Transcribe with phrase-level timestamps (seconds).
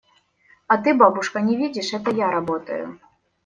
[0.71, 2.99] –А ты, бабушка, не видишь– это я работаю.